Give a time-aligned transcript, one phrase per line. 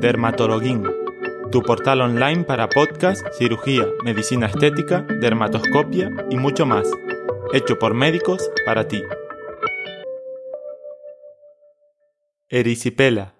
[0.00, 0.84] Dermatologuín,
[1.50, 6.88] tu portal online para podcast, cirugía, medicina estética, dermatoscopia y mucho más,
[7.52, 9.02] hecho por médicos para ti.
[12.48, 13.34] Erisipela.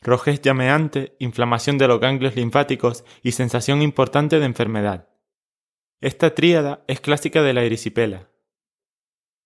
[0.00, 5.08] Rojez llameante, inflamación de los ganglios linfáticos y sensación importante de enfermedad.
[6.00, 8.28] Esta tríada es clásica de la erisipela.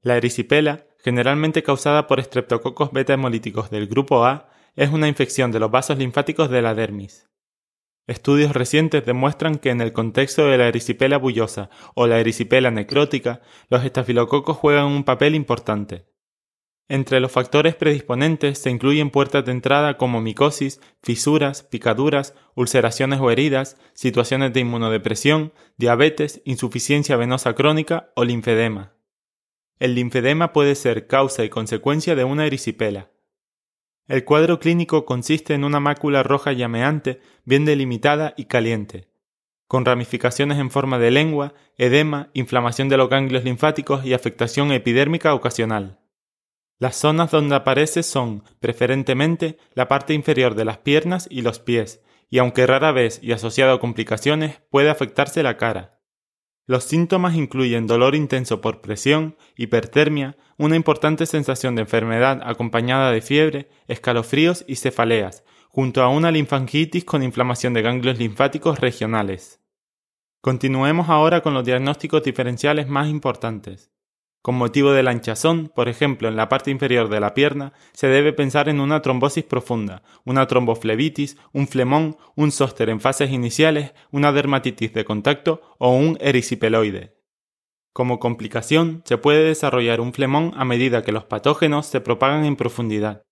[0.00, 5.58] La erisipela, generalmente causada por estreptococos beta hemolíticos del grupo A, es una infección de
[5.58, 7.28] los vasos linfáticos de la dermis.
[8.06, 13.40] Estudios recientes demuestran que en el contexto de la erisipela bullosa o la erisipela necrótica,
[13.70, 16.06] los estafilococos juegan un papel importante.
[16.88, 23.32] Entre los factores predisponentes se incluyen puertas de entrada como micosis, fisuras, picaduras, ulceraciones o
[23.32, 28.94] heridas, situaciones de inmunodepresión, diabetes, insuficiencia venosa crónica o linfedema.
[29.80, 33.10] El linfedema puede ser causa y consecuencia de una erisipela.
[34.08, 39.10] El cuadro clínico consiste en una mácula roja llameante, bien delimitada y caliente,
[39.66, 45.34] con ramificaciones en forma de lengua, edema, inflamación de los ganglios linfáticos y afectación epidérmica
[45.34, 46.00] ocasional.
[46.78, 52.00] Las zonas donde aparece son, preferentemente, la parte inferior de las piernas y los pies,
[52.30, 55.97] y aunque rara vez y asociado a complicaciones, puede afectarse la cara.
[56.68, 63.22] Los síntomas incluyen dolor intenso por presión, hipertermia, una importante sensación de enfermedad acompañada de
[63.22, 69.62] fiebre, escalofríos y cefaleas, junto a una linfangitis con inflamación de ganglios linfáticos regionales.
[70.42, 73.90] Continuemos ahora con los diagnósticos diferenciales más importantes.
[74.42, 78.06] Con motivo de la hinchazón, por ejemplo, en la parte inferior de la pierna, se
[78.06, 83.92] debe pensar en una trombosis profunda, una tromboflebitis, un flemón, un zóster en fases iniciales,
[84.10, 87.18] una dermatitis de contacto o un erisipeloide.
[87.92, 92.54] Como complicación, se puede desarrollar un flemón a medida que los patógenos se propagan en
[92.54, 93.22] profundidad,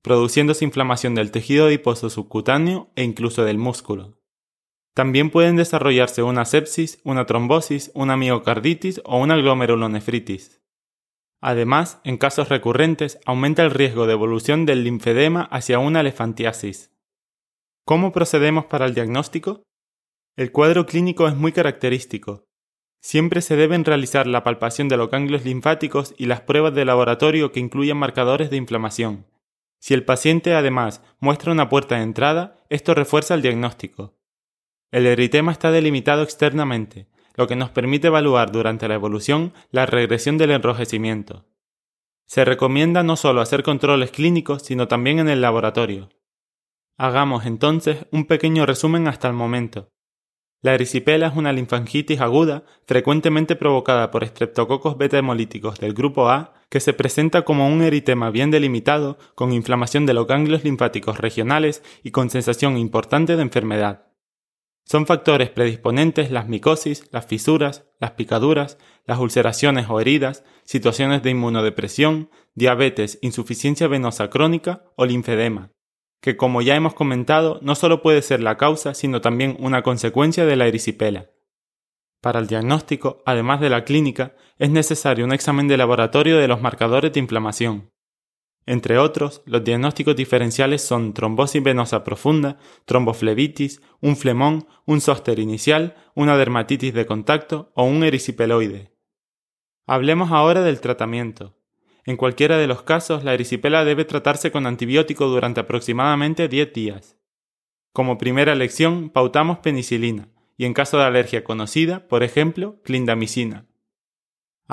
[0.00, 4.22] produciéndose inflamación del tejido adiposo subcutáneo e incluso del músculo.
[4.94, 10.61] También pueden desarrollarse una sepsis, una trombosis, una miocarditis o una glomerulonefritis.
[11.42, 16.92] Además, en casos recurrentes, aumenta el riesgo de evolución del linfedema hacia una elefantiasis.
[17.84, 19.64] ¿Cómo procedemos para el diagnóstico?
[20.36, 22.44] El cuadro clínico es muy característico.
[23.02, 27.50] Siempre se deben realizar la palpación de los ganglios linfáticos y las pruebas de laboratorio
[27.50, 29.26] que incluyan marcadores de inflamación.
[29.80, 34.14] Si el paciente además muestra una puerta de entrada, esto refuerza el diagnóstico.
[34.92, 40.38] El eritema está delimitado externamente, lo que nos permite evaluar durante la evolución la regresión
[40.38, 41.44] del enrojecimiento.
[42.26, 46.08] Se recomienda no solo hacer controles clínicos, sino también en el laboratorio.
[46.96, 49.88] Hagamos entonces un pequeño resumen hasta el momento.
[50.62, 56.54] La erisipela es una linfangitis aguda frecuentemente provocada por estreptococos beta hemolíticos del grupo A
[56.68, 61.82] que se presenta como un eritema bien delimitado con inflamación de los ganglios linfáticos regionales
[62.04, 64.11] y con sensación importante de enfermedad.
[64.84, 71.30] Son factores predisponentes las micosis, las fisuras, las picaduras, las ulceraciones o heridas, situaciones de
[71.30, 75.70] inmunodepresión, diabetes, insuficiencia venosa crónica o linfedema,
[76.20, 80.44] que como ya hemos comentado no solo puede ser la causa, sino también una consecuencia
[80.46, 81.30] de la erisipela.
[82.20, 86.60] Para el diagnóstico, además de la clínica, es necesario un examen de laboratorio de los
[86.60, 87.91] marcadores de inflamación,
[88.66, 95.96] entre otros, los diagnósticos diferenciales son trombosis venosa profunda, tromboflebitis, un flemón, un zóster inicial,
[96.14, 98.92] una dermatitis de contacto o un erisipeloide.
[99.86, 101.56] Hablemos ahora del tratamiento.
[102.04, 107.16] En cualquiera de los casos, la erisipela debe tratarse con antibiótico durante aproximadamente 10 días.
[107.92, 113.66] Como primera elección, pautamos penicilina, y en caso de alergia conocida, por ejemplo, clindamicina.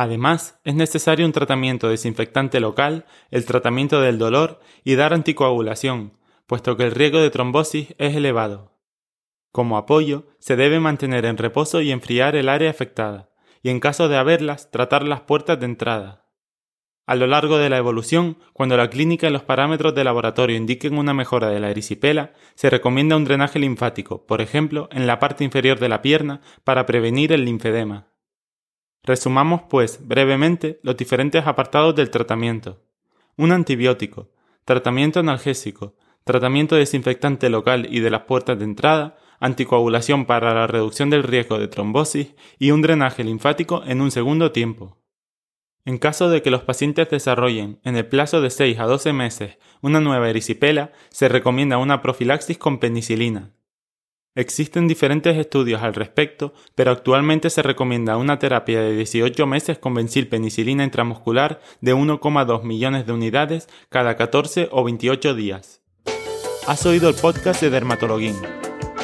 [0.00, 6.12] Además, es necesario un tratamiento desinfectante local, el tratamiento del dolor y dar anticoagulación,
[6.46, 8.78] puesto que el riesgo de trombosis es elevado.
[9.50, 14.08] Como apoyo, se debe mantener en reposo y enfriar el área afectada, y en caso
[14.08, 16.30] de haberlas, tratar las puertas de entrada.
[17.04, 20.96] A lo largo de la evolución, cuando la clínica y los parámetros de laboratorio indiquen
[20.96, 25.42] una mejora de la erisipela, se recomienda un drenaje linfático, por ejemplo, en la parte
[25.42, 28.07] inferior de la pierna, para prevenir el linfedema.
[29.08, 32.82] Resumamos, pues, brevemente los diferentes apartados del tratamiento.
[33.38, 34.28] Un antibiótico,
[34.66, 35.94] tratamiento analgésico,
[36.24, 41.58] tratamiento desinfectante local y de las puertas de entrada, anticoagulación para la reducción del riesgo
[41.58, 44.98] de trombosis y un drenaje linfático en un segundo tiempo.
[45.86, 49.56] En caso de que los pacientes desarrollen en el plazo de 6 a 12 meses
[49.80, 53.54] una nueva erisipela, se recomienda una profilaxis con penicilina,
[54.38, 59.94] Existen diferentes estudios al respecto, pero actualmente se recomienda una terapia de 18 meses con
[59.94, 65.82] benzilpenicilina intramuscular de 1,2 millones de unidades cada 14 o 28 días.
[66.68, 68.36] Has oído el podcast de Dermatologuín.